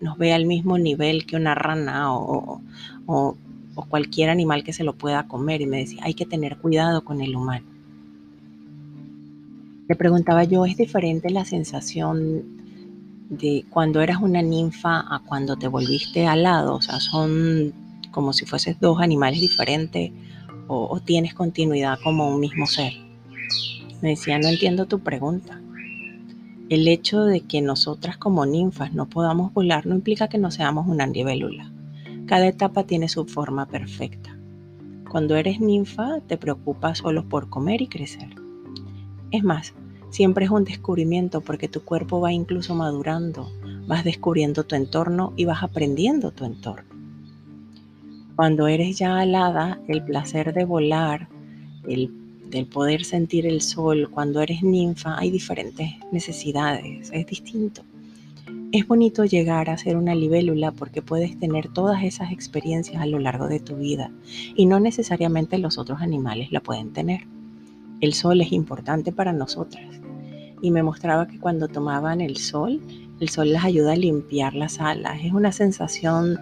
nos 0.00 0.18
ve 0.18 0.32
al 0.32 0.46
mismo 0.46 0.78
nivel 0.78 1.26
que 1.26 1.36
una 1.36 1.54
rana 1.54 2.14
o, 2.14 2.60
o, 3.06 3.36
cualquier 3.88 4.30
animal 4.30 4.64
que 4.64 4.72
se 4.72 4.84
lo 4.84 4.94
pueda 4.94 5.26
comer 5.26 5.60
y 5.60 5.66
me 5.66 5.78
decía, 5.78 6.02
hay 6.04 6.14
que 6.14 6.26
tener 6.26 6.58
cuidado 6.58 7.04
con 7.04 7.20
el 7.20 7.34
humano. 7.34 7.66
Preguntaba 9.96 10.44
yo, 10.44 10.64
¿es 10.64 10.76
diferente 10.76 11.30
la 11.30 11.44
sensación 11.44 12.60
de 13.28 13.64
cuando 13.70 14.00
eras 14.00 14.20
una 14.20 14.42
ninfa 14.42 15.00
a 15.00 15.20
cuando 15.26 15.56
te 15.56 15.68
volviste 15.68 16.26
alado? 16.26 16.74
O 16.74 16.82
sea, 16.82 17.00
son 17.00 17.72
como 18.10 18.32
si 18.32 18.44
fueses 18.46 18.78
dos 18.78 19.00
animales 19.00 19.40
diferentes 19.40 20.12
o, 20.68 21.00
tienes 21.00 21.34
continuidad 21.34 21.98
como 22.02 22.28
un 22.28 22.40
mismo 22.40 22.66
ser. 22.66 22.92
Me 24.00 24.10
decía, 24.10 24.38
no 24.38 24.48
entiendo 24.48 24.86
tu 24.86 25.00
pregunta. 25.00 25.60
El 26.68 26.88
hecho 26.88 27.24
de 27.24 27.40
que 27.40 27.60
nosotras 27.60 28.16
como 28.16 28.46
ninfas 28.46 28.94
no 28.94 29.06
podamos 29.08 29.52
volar 29.52 29.86
no 29.86 29.94
implica 29.94 30.28
que 30.28 30.38
no 30.38 30.50
seamos 30.50 30.86
una 30.86 31.06
libélula. 31.06 31.70
Cada 32.26 32.46
etapa 32.46 32.84
tiene 32.84 33.08
su 33.08 33.26
forma 33.26 33.66
perfecta. 33.66 34.34
Cuando 35.10 35.36
eres 35.36 35.60
ninfa 35.60 36.20
te 36.26 36.38
preocupas 36.38 36.98
solo 36.98 37.28
por 37.28 37.50
comer 37.50 37.82
y 37.82 37.88
crecer. 37.88 38.34
Es 39.30 39.44
más, 39.44 39.74
siempre 40.12 40.44
es 40.44 40.50
un 40.50 40.64
descubrimiento 40.64 41.40
porque 41.40 41.68
tu 41.68 41.82
cuerpo 41.82 42.20
va 42.20 42.32
incluso 42.32 42.74
madurando, 42.74 43.50
vas 43.86 44.04
descubriendo 44.04 44.64
tu 44.64 44.76
entorno 44.76 45.32
y 45.36 45.46
vas 45.46 45.62
aprendiendo 45.62 46.30
tu 46.30 46.44
entorno. 46.44 46.88
Cuando 48.36 48.68
eres 48.68 48.98
ya 48.98 49.18
alada, 49.18 49.80
el 49.88 50.04
placer 50.04 50.52
de 50.52 50.64
volar, 50.64 51.28
el, 51.88 52.12
del 52.50 52.66
poder 52.66 53.04
sentir 53.04 53.46
el 53.46 53.62
sol, 53.62 54.10
cuando 54.10 54.40
eres 54.40 54.62
ninfa, 54.62 55.18
hay 55.18 55.30
diferentes 55.30 55.90
necesidades, 56.12 57.10
es 57.12 57.26
distinto. 57.26 57.82
Es 58.70 58.86
bonito 58.86 59.24
llegar 59.24 59.70
a 59.70 59.78
ser 59.78 59.96
una 59.96 60.14
libélula 60.14 60.72
porque 60.72 61.02
puedes 61.02 61.38
tener 61.38 61.68
todas 61.68 62.04
esas 62.04 62.32
experiencias 62.32 63.02
a 63.02 63.06
lo 63.06 63.18
largo 63.18 63.48
de 63.48 63.60
tu 63.60 63.76
vida 63.76 64.10
y 64.56 64.66
no 64.66 64.80
necesariamente 64.80 65.58
los 65.58 65.78
otros 65.78 66.00
animales 66.00 66.52
la 66.52 66.60
pueden 66.60 66.92
tener. 66.92 67.26
El 68.02 68.14
sol 68.14 68.40
es 68.40 68.50
importante 68.50 69.12
para 69.12 69.32
nosotras 69.32 69.84
y 70.60 70.72
me 70.72 70.82
mostraba 70.82 71.28
que 71.28 71.38
cuando 71.38 71.68
tomaban 71.68 72.20
el 72.20 72.36
sol, 72.36 72.80
el 73.20 73.28
sol 73.28 73.52
les 73.52 73.62
ayuda 73.62 73.92
a 73.92 73.96
limpiar 73.96 74.54
las 74.54 74.80
alas. 74.80 75.20
Es 75.22 75.32
una 75.32 75.52
sensación 75.52 76.36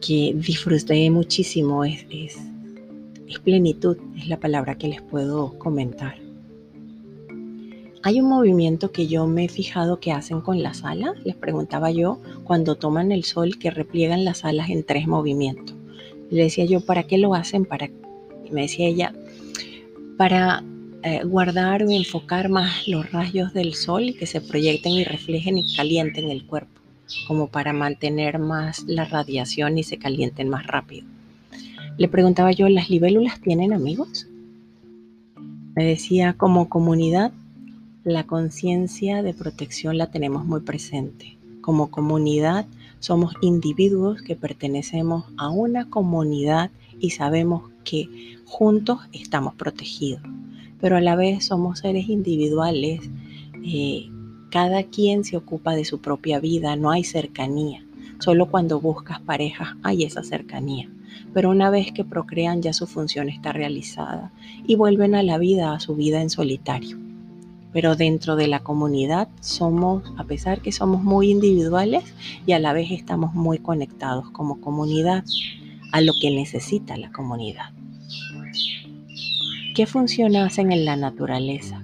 que 0.00 0.32
disfruté 0.34 1.08
muchísimo, 1.12 1.84
es, 1.84 2.04
es, 2.10 3.38
plenitud, 3.44 3.96
es 4.16 4.26
la 4.26 4.40
palabra 4.40 4.76
que 4.76 4.88
les 4.88 5.00
puedo 5.00 5.56
comentar. 5.60 6.16
Hay 8.02 8.20
un 8.20 8.28
movimiento 8.28 8.90
que 8.90 9.06
yo 9.06 9.28
me 9.28 9.44
he 9.44 9.48
fijado 9.48 10.00
que 10.00 10.10
hacen 10.10 10.40
con 10.40 10.60
las 10.60 10.82
alas, 10.82 11.12
les 11.24 11.36
preguntaba 11.36 11.92
yo, 11.92 12.18
cuando 12.42 12.74
toman 12.74 13.12
el 13.12 13.22
sol, 13.22 13.58
que 13.60 13.70
repliegan 13.70 14.24
las 14.24 14.44
alas 14.44 14.70
en 14.70 14.82
tres 14.82 15.06
movimientos. 15.06 15.76
Le 16.30 16.42
decía 16.42 16.64
yo, 16.64 16.80
¿para 16.80 17.04
qué 17.04 17.16
lo 17.16 17.32
hacen? 17.36 17.64
Para, 17.64 17.88
me 18.50 18.62
decía 18.62 18.88
ella, 18.88 19.14
para 20.22 20.62
eh, 21.02 21.24
guardar 21.24 21.82
o 21.82 21.90
enfocar 21.90 22.48
más 22.48 22.86
los 22.86 23.10
rayos 23.10 23.52
del 23.52 23.74
sol 23.74 24.14
que 24.16 24.26
se 24.26 24.40
proyecten 24.40 24.92
y 24.92 25.02
reflejen 25.02 25.58
y 25.58 25.74
calienten 25.74 26.30
el 26.30 26.46
cuerpo 26.46 26.80
como 27.26 27.48
para 27.48 27.72
mantener 27.72 28.38
más 28.38 28.84
la 28.86 29.04
radiación 29.04 29.78
y 29.78 29.82
se 29.82 29.98
calienten 29.98 30.48
más 30.48 30.64
rápido. 30.64 31.08
Le 31.98 32.06
preguntaba 32.06 32.52
yo, 32.52 32.68
¿las 32.68 32.88
libélulas 32.88 33.40
tienen 33.40 33.72
amigos? 33.72 34.28
Me 35.74 35.84
decía, 35.84 36.34
como 36.34 36.68
comunidad, 36.68 37.32
la 38.04 38.22
conciencia 38.22 39.24
de 39.24 39.34
protección 39.34 39.98
la 39.98 40.12
tenemos 40.12 40.44
muy 40.44 40.60
presente. 40.60 41.36
Como 41.62 41.90
comunidad, 41.90 42.64
somos 43.00 43.34
individuos 43.40 44.22
que 44.22 44.36
pertenecemos 44.36 45.24
a 45.36 45.50
una 45.50 45.90
comunidad 45.90 46.70
y 47.02 47.10
sabemos 47.10 47.70
que 47.84 48.38
juntos 48.46 49.00
estamos 49.12 49.54
protegidos. 49.54 50.22
Pero 50.80 50.96
a 50.96 51.00
la 51.00 51.16
vez 51.16 51.44
somos 51.44 51.80
seres 51.80 52.08
individuales 52.08 53.10
eh, 53.64 54.08
cada 54.50 54.84
quien 54.84 55.24
se 55.24 55.36
ocupa 55.36 55.74
de 55.74 55.84
su 55.84 56.00
propia 56.00 56.38
vida, 56.38 56.76
no 56.76 56.90
hay 56.90 57.04
cercanía. 57.04 57.84
Solo 58.20 58.50
cuando 58.50 58.80
buscas 58.80 59.20
parejas 59.20 59.70
hay 59.82 60.04
esa 60.04 60.22
cercanía. 60.22 60.88
Pero 61.34 61.50
una 61.50 61.70
vez 61.70 61.90
que 61.92 62.04
procrean 62.04 62.62
ya 62.62 62.72
su 62.72 62.86
función 62.86 63.28
está 63.28 63.52
realizada 63.52 64.30
y 64.66 64.76
vuelven 64.76 65.14
a 65.14 65.22
la 65.22 65.38
vida, 65.38 65.72
a 65.72 65.80
su 65.80 65.96
vida 65.96 66.22
en 66.22 66.30
solitario. 66.30 66.98
Pero 67.72 67.96
dentro 67.96 68.36
de 68.36 68.46
la 68.46 68.60
comunidad 68.60 69.28
somos, 69.40 70.04
a 70.18 70.24
pesar 70.24 70.60
que 70.60 70.72
somos 70.72 71.02
muy 71.02 71.30
individuales 71.30 72.04
y 72.46 72.52
a 72.52 72.58
la 72.58 72.72
vez 72.72 72.90
estamos 72.90 73.34
muy 73.34 73.58
conectados 73.58 74.30
como 74.30 74.60
comunidad 74.60 75.24
a 75.92 76.00
lo 76.00 76.14
que 76.20 76.30
necesita 76.30 76.96
la 76.96 77.12
comunidad. 77.12 77.70
¿Qué 79.74 79.86
función 79.86 80.36
hacen 80.36 80.72
en 80.72 80.84
la 80.84 80.96
naturaleza? 80.96 81.82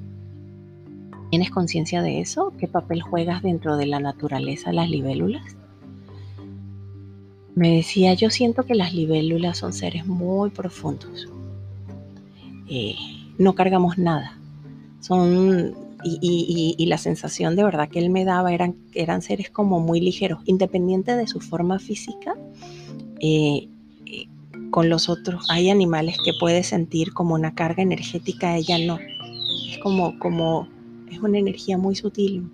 ¿Tienes 1.30 1.50
conciencia 1.50 2.02
de 2.02 2.20
eso? 2.20 2.52
¿Qué 2.58 2.66
papel 2.66 3.02
juegas 3.02 3.42
dentro 3.42 3.76
de 3.76 3.86
la 3.86 4.00
naturaleza 4.00 4.72
las 4.72 4.90
libélulas? 4.90 5.56
Me 7.54 7.76
decía, 7.76 8.14
yo 8.14 8.30
siento 8.30 8.64
que 8.64 8.74
las 8.74 8.94
libélulas 8.94 9.58
son 9.58 9.72
seres 9.72 10.06
muy 10.06 10.50
profundos. 10.50 11.28
Eh, 12.68 12.94
no 13.38 13.54
cargamos 13.54 13.98
nada. 13.98 14.38
Son, 15.00 15.74
y, 16.04 16.86
la 16.86 16.98
sensación 16.98 17.56
de 17.56 17.64
verdad 17.64 17.88
que 17.88 17.98
él 17.98 18.10
me 18.10 18.24
daba 18.24 18.52
eran, 18.52 18.76
eran 18.94 19.22
seres 19.22 19.50
como 19.50 19.80
muy 19.80 20.00
ligeros, 20.00 20.40
independiente 20.44 21.16
de 21.16 21.26
su 21.26 21.40
forma 21.40 21.78
física. 21.78 22.34
Eh, 23.20 23.68
con 24.78 24.88
los 24.88 25.08
otros 25.08 25.44
hay 25.50 25.70
animales 25.70 26.18
que 26.24 26.30
puede 26.38 26.62
sentir 26.62 27.12
como 27.12 27.34
una 27.34 27.52
carga 27.52 27.82
energética, 27.82 28.56
ella 28.56 28.78
no. 28.78 29.00
Es 29.68 29.78
como, 29.78 30.16
como 30.20 30.68
es 31.10 31.18
una 31.18 31.36
energía 31.36 31.76
muy 31.76 31.96
sutil. 31.96 32.48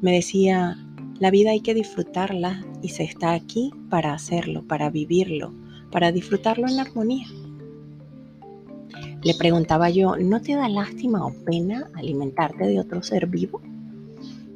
Me 0.00 0.10
decía, 0.10 0.76
la 1.20 1.30
vida 1.30 1.52
hay 1.52 1.60
que 1.60 1.72
disfrutarla 1.72 2.64
y 2.82 2.88
se 2.88 3.04
está 3.04 3.30
aquí 3.30 3.70
para 3.90 4.12
hacerlo, 4.12 4.64
para 4.66 4.90
vivirlo, 4.90 5.52
para 5.92 6.10
disfrutarlo 6.10 6.66
en 6.66 6.80
armonía. 6.80 7.28
Le 9.22 9.34
preguntaba 9.34 9.88
yo, 9.88 10.16
¿no 10.16 10.42
te 10.42 10.56
da 10.56 10.68
lástima 10.68 11.24
o 11.24 11.32
pena 11.44 11.88
alimentarte 11.94 12.66
de 12.66 12.80
otro 12.80 13.04
ser 13.04 13.28
vivo? 13.28 13.60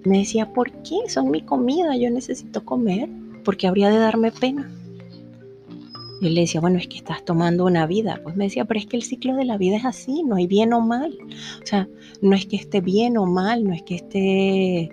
Me 0.05 0.19
decía, 0.19 0.53
¿por 0.53 0.73
qué? 0.83 1.09
Son 1.09 1.31
mi 1.31 1.43
comida, 1.43 1.97
yo 1.97 2.11
necesito 2.11 2.65
comer, 2.65 3.09
porque 3.45 3.69
habría 3.69 3.91
de 3.91 3.99
darme 3.99 4.33
pena. 4.33 4.69
Yo 6.25 6.31
le 6.31 6.41
decía, 6.41 6.63
bueno, 6.63 6.79
es 6.79 6.89
que 6.89 6.97
estás 6.97 7.23
tomando 7.23 7.67
una 7.67 7.87
vida. 7.87 8.19
Pues 8.23 8.35
me 8.35 8.45
decía, 8.45 8.65
pero 8.65 8.81
es 8.81 8.87
que 8.87 8.97
el 8.97 9.03
ciclo 9.03 9.37
de 9.37 9.45
la 9.45 9.59
vida 9.59 9.77
es 9.77 9.85
así, 9.85 10.23
no 10.23 10.37
hay 10.37 10.47
bien 10.47 10.73
o 10.73 10.81
mal. 10.81 11.13
O 11.63 11.67
sea, 11.67 11.87
no 12.23 12.35
es 12.35 12.47
que 12.47 12.57
esté 12.57 12.81
bien 12.81 13.19
o 13.19 13.27
mal, 13.27 13.63
no 13.63 13.75
es 13.75 13.83
que 13.83 13.97
esté 13.97 14.91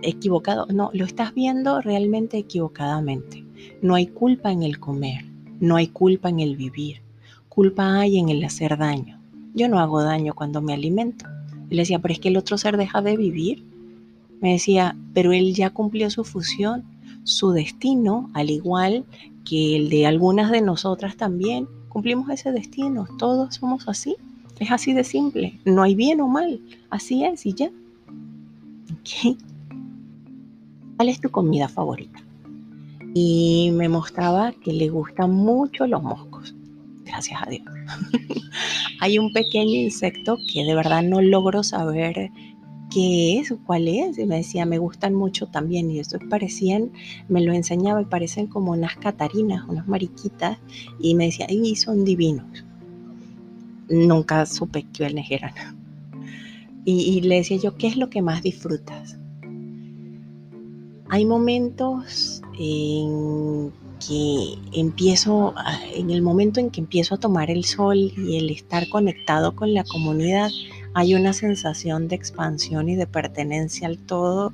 equivocado. 0.00 0.64
No, 0.68 0.88
lo 0.94 1.04
estás 1.04 1.34
viendo 1.34 1.82
realmente 1.82 2.38
equivocadamente. 2.38 3.44
No 3.82 3.96
hay 3.96 4.06
culpa 4.06 4.50
en 4.50 4.62
el 4.62 4.80
comer, 4.80 5.26
no 5.60 5.76
hay 5.76 5.88
culpa 5.88 6.30
en 6.30 6.40
el 6.40 6.56
vivir. 6.56 7.02
Culpa 7.50 8.00
hay 8.00 8.18
en 8.18 8.30
el 8.30 8.42
hacer 8.42 8.78
daño. 8.78 9.20
Yo 9.52 9.68
no 9.68 9.78
hago 9.78 10.02
daño 10.02 10.32
cuando 10.32 10.62
me 10.62 10.72
alimento. 10.72 11.26
Y 11.68 11.74
le 11.74 11.82
decía, 11.82 11.98
pero 11.98 12.12
es 12.12 12.20
que 12.20 12.28
el 12.28 12.38
otro 12.38 12.56
ser 12.56 12.78
deja 12.78 13.02
de 13.02 13.14
vivir. 13.14 13.62
Me 14.40 14.52
decía, 14.52 14.96
pero 15.12 15.34
él 15.34 15.54
ya 15.54 15.68
cumplió 15.68 16.08
su 16.08 16.24
fusión, 16.24 16.84
su 17.24 17.50
destino, 17.50 18.30
al 18.32 18.48
igual 18.48 19.04
que 19.48 19.76
el 19.76 19.88
de 19.88 20.06
algunas 20.06 20.50
de 20.50 20.60
nosotras 20.60 21.16
también. 21.16 21.68
Cumplimos 21.88 22.28
ese 22.30 22.52
destino, 22.52 23.06
todos 23.18 23.54
somos 23.54 23.88
así. 23.88 24.16
Es 24.58 24.70
así 24.70 24.92
de 24.92 25.04
simple, 25.04 25.58
no 25.64 25.82
hay 25.82 25.94
bien 25.94 26.20
o 26.20 26.26
mal, 26.26 26.60
así 26.90 27.24
es 27.24 27.46
y 27.46 27.54
ya. 27.54 27.70
¿Cuál 30.96 31.08
es 31.08 31.20
tu 31.20 31.30
comida 31.30 31.68
favorita? 31.68 32.20
Y 33.14 33.70
me 33.72 33.88
mostraba 33.88 34.52
que 34.52 34.72
le 34.72 34.88
gustan 34.88 35.32
mucho 35.32 35.86
los 35.86 36.02
moscos. 36.02 36.54
Gracias 37.04 37.40
a 37.40 37.48
Dios. 37.48 37.64
Hay 39.00 39.18
un 39.18 39.32
pequeño 39.32 39.74
insecto 39.74 40.36
que 40.52 40.64
de 40.64 40.74
verdad 40.74 41.02
no 41.02 41.22
logro 41.22 41.62
saber 41.62 42.30
qué 42.90 43.38
es 43.38 43.50
o 43.50 43.58
cuál 43.58 43.88
es. 43.88 44.18
Y 44.18 44.26
me 44.26 44.36
decía, 44.36 44.66
me 44.66 44.78
gustan 44.78 45.14
mucho 45.14 45.46
también. 45.46 45.90
Y 45.90 45.98
estos 45.98 46.20
parecían, 46.28 46.92
me 47.28 47.40
lo 47.40 47.52
enseñaba 47.52 48.02
y 48.02 48.06
parecen 48.06 48.46
como 48.46 48.72
unas 48.72 48.96
catarinas, 48.96 49.68
unas 49.68 49.86
mariquitas. 49.86 50.58
Y 51.00 51.14
me 51.14 51.26
decía, 51.26 51.46
y 51.48 51.76
son 51.76 52.04
divinos. 52.04 52.64
Nunca 53.88 54.44
supe 54.46 54.86
quiénes 54.92 55.30
eran. 55.30 55.52
Y, 56.84 57.00
y 57.02 57.20
le 57.20 57.36
decía 57.36 57.58
yo, 57.58 57.76
¿qué 57.76 57.86
es 57.86 57.96
lo 57.96 58.10
que 58.10 58.22
más 58.22 58.42
disfrutas? 58.42 59.18
Hay 61.10 61.24
momentos 61.24 62.42
en 62.58 63.72
que 64.06 64.54
empiezo, 64.72 65.54
en 65.94 66.10
el 66.10 66.22
momento 66.22 66.60
en 66.60 66.70
que 66.70 66.80
empiezo 66.80 67.14
a 67.14 67.18
tomar 67.18 67.50
el 67.50 67.64
sol 67.64 67.96
y 68.16 68.36
el 68.36 68.50
estar 68.50 68.88
conectado 68.88 69.54
con 69.54 69.74
la 69.74 69.84
comunidad, 69.84 70.50
hay 70.98 71.14
una 71.14 71.32
sensación 71.32 72.08
de 72.08 72.16
expansión 72.16 72.88
y 72.88 72.96
de 72.96 73.06
pertenencia 73.06 73.86
al 73.86 73.98
todo 73.98 74.52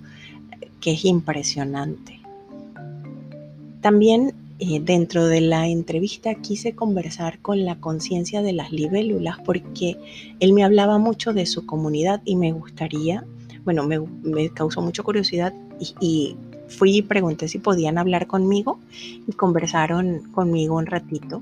que 0.79 0.93
es 0.93 1.07
impresionante. 1.07 2.21
También 3.81 4.35
eh, 4.59 4.79
dentro 4.83 5.27
de 5.27 5.41
la 5.41 5.69
entrevista 5.69 6.35
quise 6.35 6.75
conversar 6.75 7.39
con 7.39 7.65
la 7.65 7.77
conciencia 7.77 8.43
de 8.43 8.53
las 8.53 8.73
libélulas 8.73 9.39
porque 9.43 9.97
él 10.39 10.53
me 10.53 10.65
hablaba 10.65 10.99
mucho 10.99 11.33
de 11.33 11.47
su 11.47 11.65
comunidad 11.65 12.21
y 12.27 12.37
me 12.37 12.53
gustaría, 12.53 13.25
bueno, 13.65 13.85
me, 13.85 13.99
me 14.23 14.51
causó 14.51 14.83
mucha 14.83 15.03
curiosidad 15.03 15.55
y, 15.99 16.37
fui 16.69 16.99
y 16.99 17.03
pregunté 17.03 17.49
si 17.49 17.59
podían 17.59 17.97
hablar 17.97 18.27
conmigo 18.27 18.79
y 19.27 19.33
conversaron 19.33 20.31
conmigo 20.33 20.77
un 20.77 20.85
ratito. 20.85 21.41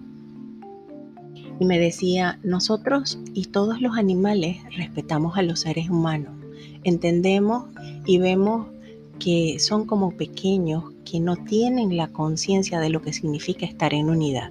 Y 1.62 1.64
me 1.64 1.78
decía, 1.78 2.40
nosotros 2.42 3.20
y 3.34 3.44
todos 3.44 3.80
los 3.80 3.96
animales 3.96 4.56
respetamos 4.76 5.38
a 5.38 5.42
los 5.42 5.60
seres 5.60 5.88
humanos, 5.88 6.32
entendemos 6.82 7.66
y 8.04 8.18
vemos 8.18 8.66
que 9.20 9.60
son 9.60 9.86
como 9.86 10.10
pequeños, 10.10 10.82
que 11.04 11.20
no 11.20 11.36
tienen 11.36 11.96
la 11.96 12.08
conciencia 12.08 12.80
de 12.80 12.90
lo 12.90 13.00
que 13.00 13.12
significa 13.12 13.64
estar 13.64 13.94
en 13.94 14.10
unidad. 14.10 14.50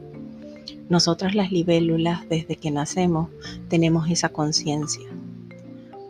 Nosotras 0.88 1.36
las 1.36 1.52
libélulas, 1.52 2.30
desde 2.30 2.56
que 2.56 2.72
nacemos, 2.72 3.28
tenemos 3.68 4.10
esa 4.10 4.30
conciencia, 4.30 5.10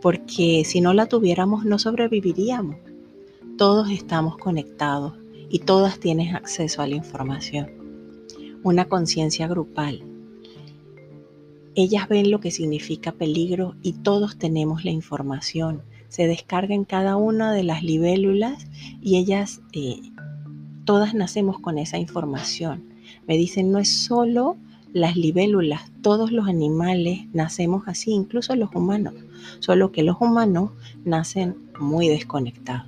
porque 0.03 0.61
si 0.67 0.81
no 0.81 0.93
la 0.93 1.07
tuviéramos 1.07 1.65
no 1.65 1.79
sobreviviríamos 1.79 2.75
todos 3.57 3.89
estamos 3.89 4.37
conectados 4.37 5.13
y 5.49 5.57
todas 5.57 5.99
tienen 5.99 6.35
acceso 6.35 6.83
a 6.83 6.87
la 6.87 6.93
información. 6.93 7.71
Una 8.61 8.85
conciencia 8.85 9.47
grupal. 9.47 10.10
Ellas 11.75 12.09
ven 12.09 12.31
lo 12.31 12.41
que 12.41 12.51
significa 12.51 13.13
peligro 13.13 13.75
y 13.81 13.93
todos 13.93 14.37
tenemos 14.37 14.83
la 14.83 14.91
información. 14.91 15.81
Se 16.09 16.27
descarga 16.27 16.75
en 16.75 16.83
cada 16.83 17.15
una 17.15 17.53
de 17.53 17.63
las 17.63 17.81
libélulas 17.81 18.67
y 19.01 19.17
ellas, 19.17 19.61
eh, 19.71 20.01
todas 20.83 21.13
nacemos 21.13 21.59
con 21.59 21.77
esa 21.77 21.97
información. 21.97 22.83
Me 23.25 23.37
dicen, 23.37 23.71
no 23.71 23.79
es 23.79 23.89
solo 23.89 24.57
las 24.91 25.15
libélulas, 25.15 25.89
todos 26.01 26.33
los 26.33 26.47
animales 26.47 27.21
nacemos 27.31 27.83
así, 27.87 28.11
incluso 28.11 28.55
los 28.57 28.75
humanos, 28.75 29.13
solo 29.59 29.93
que 29.93 30.03
los 30.03 30.17
humanos 30.19 30.71
nacen 31.05 31.55
muy 31.79 32.09
desconectados. 32.09 32.87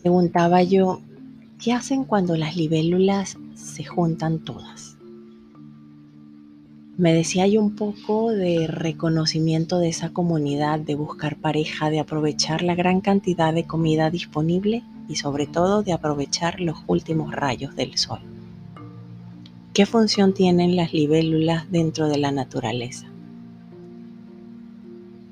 Preguntaba 0.00 0.62
yo, 0.62 1.02
¿qué 1.62 1.74
hacen 1.74 2.04
cuando 2.04 2.36
las 2.36 2.56
libélulas 2.56 3.36
se 3.58 3.84
juntan 3.84 4.38
todas? 4.38 4.96
Me 6.96 7.12
decía 7.12 7.46
yo 7.46 7.60
un 7.60 7.76
poco 7.76 8.30
de 8.30 8.66
reconocimiento 8.66 9.78
de 9.78 9.88
esa 9.88 10.10
comunidad, 10.10 10.80
de 10.80 10.94
buscar 10.94 11.36
pareja, 11.36 11.90
de 11.90 12.00
aprovechar 12.00 12.62
la 12.62 12.74
gran 12.74 13.00
cantidad 13.00 13.52
de 13.52 13.64
comida 13.64 14.10
disponible 14.10 14.82
y 15.08 15.16
sobre 15.16 15.46
todo 15.46 15.82
de 15.82 15.92
aprovechar 15.92 16.60
los 16.60 16.78
últimos 16.86 17.32
rayos 17.32 17.76
del 17.76 17.96
sol. 17.96 18.20
¿Qué 19.74 19.86
función 19.86 20.34
tienen 20.34 20.74
las 20.74 20.92
libélulas 20.92 21.70
dentro 21.70 22.08
de 22.08 22.18
la 22.18 22.32
naturaleza? 22.32 23.06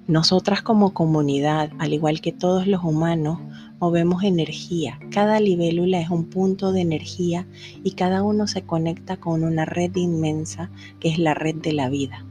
Nosotras 0.07 0.63
como 0.63 0.95
comunidad, 0.95 1.71
al 1.79 1.93
igual 1.93 2.21
que 2.21 2.31
todos 2.31 2.69
los 2.69 2.85
humanos, 2.85 3.41
movemos 3.81 4.23
energía. 4.23 4.99
Cada 5.11 5.41
libélula 5.41 6.01
es 6.01 6.11
un 6.11 6.25
punto 6.25 6.73
de 6.73 6.81
energía 6.81 7.47
y 7.85 7.93
cada 7.93 8.23
uno 8.23 8.47
se 8.47 8.63
conecta 8.63 9.17
con 9.19 9.45
una 9.45 9.65
red 9.65 9.95
inmensa 9.97 10.71
que 11.01 11.09
es 11.09 11.19
la 11.19 11.35
red 11.35 11.57
de 11.57 11.73
la 11.73 11.89
vida. 11.89 12.25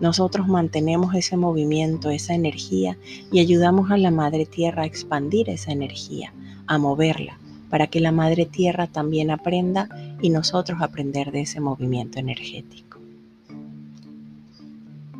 Nosotros 0.00 0.46
mantenemos 0.46 1.14
ese 1.14 1.36
movimiento, 1.36 2.10
esa 2.10 2.34
energía 2.34 2.96
y 3.32 3.40
ayudamos 3.40 3.90
a 3.90 3.98
la 3.98 4.12
Madre 4.12 4.46
Tierra 4.46 4.82
a 4.82 4.86
expandir 4.86 5.50
esa 5.50 5.72
energía, 5.72 6.32
a 6.68 6.78
moverla, 6.78 7.38
para 7.68 7.88
que 7.88 8.00
la 8.00 8.12
Madre 8.12 8.46
Tierra 8.46 8.86
también 8.86 9.32
aprenda 9.32 9.88
y 10.22 10.30
nosotros 10.30 10.80
aprender 10.80 11.32
de 11.32 11.40
ese 11.40 11.60
movimiento 11.60 12.20
energético. 12.20 12.98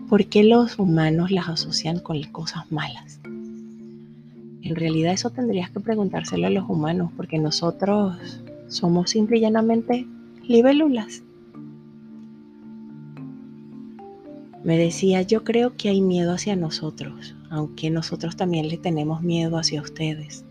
¿Por 0.08 0.26
qué 0.26 0.44
los 0.44 0.78
humanos 0.78 1.32
las 1.32 1.48
asocian 1.48 1.98
con 1.98 2.22
cosas 2.22 2.70
malas? 2.70 3.18
En 4.68 4.76
realidad 4.76 5.14
eso 5.14 5.30
tendrías 5.30 5.70
que 5.70 5.80
preguntárselo 5.80 6.46
a 6.46 6.50
los 6.50 6.68
humanos 6.68 7.10
porque 7.16 7.38
nosotros 7.38 8.42
somos 8.68 9.08
simple 9.08 9.38
y 9.38 9.40
llanamente 9.40 10.06
libélulas. 10.46 11.22
Me 14.64 14.76
decía, 14.76 15.22
yo 15.22 15.42
creo 15.42 15.74
que 15.74 15.88
hay 15.88 16.02
miedo 16.02 16.34
hacia 16.34 16.54
nosotros, 16.54 17.34
aunque 17.48 17.88
nosotros 17.88 18.36
también 18.36 18.68
le 18.68 18.76
tenemos 18.76 19.22
miedo 19.22 19.56
hacia 19.56 19.80
ustedes, 19.80 20.44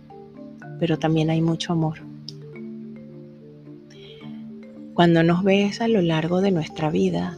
pero 0.80 0.98
también 0.98 1.30
hay 1.30 1.42
mucho 1.44 1.74
amor. 1.74 2.00
Cuando 4.96 5.22
nos 5.22 5.44
ves 5.44 5.80
a 5.80 5.88
lo 5.88 6.02
largo 6.02 6.42
de 6.42 6.50
nuestra 6.50 6.90
vida, 6.90 7.38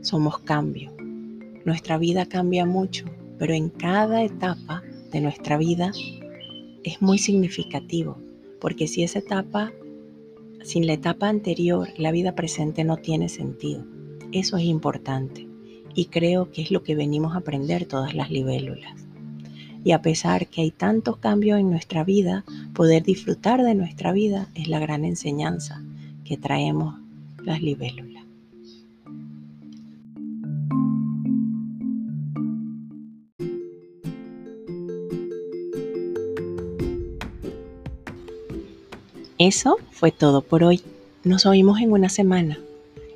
somos 0.00 0.38
cambio. 0.38 0.92
Nuestra 1.66 1.98
vida 1.98 2.24
cambia 2.24 2.64
mucho, 2.64 3.04
pero 3.38 3.52
en 3.52 3.68
cada 3.68 4.22
etapa 4.22 4.82
de 5.10 5.20
nuestra 5.20 5.56
vida 5.56 5.92
es 6.84 7.02
muy 7.02 7.18
significativo, 7.18 8.18
porque 8.60 8.88
si 8.88 9.02
esa 9.02 9.18
etapa, 9.18 9.72
sin 10.62 10.86
la 10.86 10.94
etapa 10.94 11.28
anterior, 11.28 11.88
la 11.96 12.12
vida 12.12 12.34
presente 12.34 12.84
no 12.84 12.96
tiene 12.96 13.28
sentido. 13.28 13.84
Eso 14.32 14.56
es 14.56 14.64
importante 14.64 15.48
y 15.94 16.06
creo 16.06 16.50
que 16.50 16.62
es 16.62 16.70
lo 16.70 16.82
que 16.82 16.94
venimos 16.94 17.34
a 17.34 17.38
aprender 17.38 17.86
todas 17.86 18.14
las 18.14 18.30
libélulas. 18.30 18.94
Y 19.82 19.92
a 19.92 20.02
pesar 20.02 20.46
que 20.46 20.60
hay 20.60 20.70
tantos 20.70 21.16
cambios 21.16 21.58
en 21.58 21.70
nuestra 21.70 22.04
vida, 22.04 22.44
poder 22.74 23.02
disfrutar 23.02 23.62
de 23.62 23.74
nuestra 23.74 24.12
vida 24.12 24.48
es 24.54 24.68
la 24.68 24.78
gran 24.78 25.04
enseñanza 25.04 25.82
que 26.24 26.36
traemos 26.36 26.96
las 27.42 27.62
libélulas. 27.62 28.19
Eso 39.40 39.78
fue 39.90 40.12
todo 40.12 40.42
por 40.42 40.64
hoy. 40.64 40.82
Nos 41.24 41.46
oímos 41.46 41.80
en 41.80 41.92
una 41.92 42.10
semana. 42.10 42.58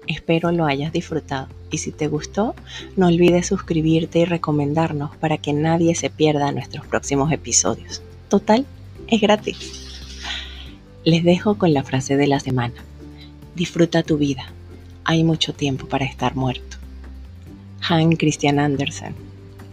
Espero 0.07 0.53
lo 0.53 0.65
hayas 0.65 0.91
disfrutado 0.91 1.49
y 1.71 1.77
si 1.77 1.93
te 1.93 2.09
gustó, 2.09 2.55
no 2.97 3.09
olvides 3.09 3.47
suscribirte 3.47 4.21
y 4.21 4.25
recomendarnos 4.25 5.15
para 5.19 5.37
que 5.37 5.53
nadie 5.53 5.95
se 5.95 6.09
pierda 6.09 6.51
nuestros 6.51 6.87
próximos 6.87 7.31
episodios. 7.31 8.01
Total, 8.31 8.65
es 9.07 9.21
gratis. 9.21 10.17
Les 11.05 11.25
dejo 11.25 11.59
con 11.59 11.75
la 11.75 11.85
frase 11.85 12.17
de 12.17 12.27
la 12.27 12.41
semana. 12.41 12.83
Disfruta 13.55 14.03
tu 14.03 14.17
vida. 14.17 14.51
Hay 15.05 15.25
mucho 15.25 15.53
tiempo 15.53 15.89
para 15.89 16.07
estar 16.07 16.37
muerto. 16.37 16.79
Han 17.87 18.17
Christian 18.17 18.61
Andersen. 18.61 19.15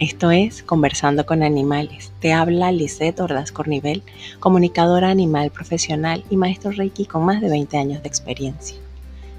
Esto 0.02 0.32
es 0.32 0.64
Conversando 0.64 1.24
con 1.26 1.44
Animales. 1.44 2.10
Te 2.18 2.32
habla 2.32 2.72
Lisette 2.72 3.20
Ordaz 3.20 3.52
Cornivel, 3.52 4.02
comunicadora 4.40 5.10
animal 5.10 5.52
profesional 5.52 6.24
y 6.28 6.36
maestro 6.36 6.72
Reiki 6.72 7.06
con 7.06 7.24
más 7.24 7.40
de 7.40 7.48
20 7.48 7.78
años 7.78 8.02
de 8.02 8.08
experiencia. 8.08 8.76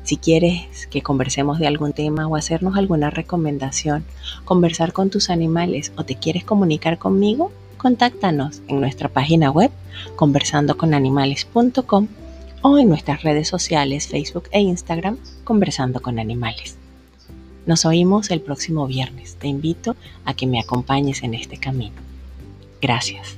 Si 0.04 0.16
quieres 0.16 0.88
que 0.88 1.02
conversemos 1.02 1.60
de 1.60 1.68
algún 1.68 1.92
tema 1.92 2.28
o 2.28 2.38
hacernos 2.38 2.78
alguna 2.78 3.10
recomendación, 3.10 4.06
conversar 4.46 4.94
con 4.94 5.10
tus 5.10 5.30
animales 5.30 5.92
o 5.98 6.06
te 6.06 6.16
quieres 6.16 6.46
comunicar 6.46 6.98
conmigo, 6.98 7.52
contáctanos 7.76 8.62
en 8.70 8.80
nuestra 8.80 9.10
página 9.10 9.52
web 9.52 9.70
conversandoconanimales.com 10.16 12.08
o 12.62 12.78
en 12.78 12.88
nuestras 12.88 13.22
redes 13.24 13.50
sociales 13.50 14.08
Facebook 14.08 14.46
e 14.52 14.62
Instagram 14.62 15.18
Conversando 15.44 16.02
con 16.02 16.20
Animales. 16.20 16.78
Nos 17.66 17.86
oímos 17.86 18.30
el 18.32 18.42
próximo 18.42 18.88
viernes. 18.88 19.36
Te 19.36 19.48
invito 19.48 19.96
a 20.26 20.34
que 20.34 20.48
me 20.48 20.60
acompañes 20.60 21.24
en 21.24 21.34
este 21.34 21.58
camino. 21.58 21.96
Gracias. 22.82 23.38